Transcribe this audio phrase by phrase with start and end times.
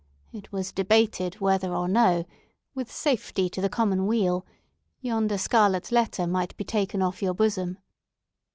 [0.33, 2.25] It was debated whether or no,
[2.73, 4.47] with safety to the commonweal,
[4.99, 7.77] yonder scarlet letter might be taken off your bosom.